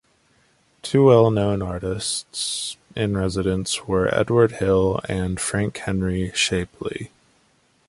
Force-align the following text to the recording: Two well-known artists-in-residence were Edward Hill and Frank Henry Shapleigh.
Two 0.81 1.05
well-known 1.05 1.61
artists-in-residence 1.61 3.85
were 3.87 4.11
Edward 4.11 4.53
Hill 4.53 4.99
and 5.07 5.39
Frank 5.39 5.77
Henry 5.77 6.31
Shapleigh. 6.33 7.09